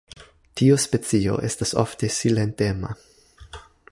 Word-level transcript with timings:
Tiu 0.61 0.77
specio 0.83 1.35
estas 1.49 1.75
ofte 1.83 2.11
silentema. 2.17 2.95